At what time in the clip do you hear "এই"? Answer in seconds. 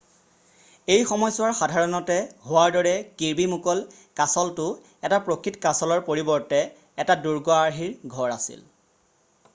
0.93-1.01